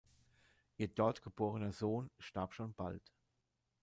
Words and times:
Ihr 0.77 0.87
dort 0.87 1.21
geborener 1.21 1.73
Sohn 1.73 2.09
starb 2.17 2.55
schon 2.55 2.73
bald. 2.73 3.13